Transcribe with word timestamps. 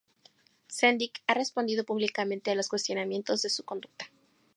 Sendic 0.77 1.21
ha 1.27 1.35
respondido 1.35 1.83
públicamente 1.85 2.49
a 2.49 2.55
los 2.55 2.69
cuestionamientos 2.69 3.43
de 3.43 3.49
su 3.51 3.63
conducta". 3.65 4.09